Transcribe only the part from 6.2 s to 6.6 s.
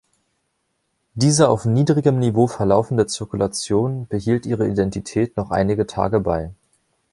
bei.